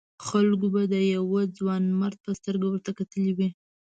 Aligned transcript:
خلکو 0.27 0.65
به 0.73 0.81
د 0.93 0.95
یوه 1.15 1.41
ځوانمرد 1.57 2.17
په 2.25 2.31
سترګه 2.39 2.65
ورته 2.69 2.91
کتلي 2.99 3.31
وي. 3.37 3.49